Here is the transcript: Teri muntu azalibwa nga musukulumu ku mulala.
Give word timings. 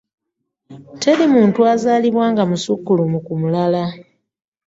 Teri 1.01 1.25
muntu 1.35 1.59
azalibwa 1.73 2.25
nga 2.31 2.43
musukulumu 2.49 3.17
ku 3.25 3.33
mulala. 3.39 3.83